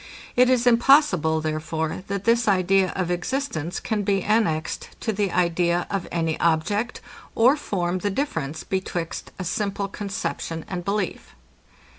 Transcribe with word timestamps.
It 0.35 0.49
is 0.49 0.65
impossible, 0.65 1.41
therefore, 1.41 2.03
that 2.07 2.23
this 2.23 2.47
idea 2.47 2.91
of 2.95 3.11
existence 3.11 3.79
can 3.79 4.01
be 4.01 4.23
annexed 4.23 4.89
to 5.01 5.13
the 5.13 5.31
idea 5.31 5.85
of 5.91 6.07
any 6.11 6.39
object, 6.39 7.01
or 7.35 7.55
form 7.55 7.99
the 7.99 8.09
difference 8.09 8.63
betwixt 8.63 9.29
a 9.37 9.43
simple 9.43 9.87
conception 9.87 10.65
and 10.67 10.83
belief. 10.83 11.35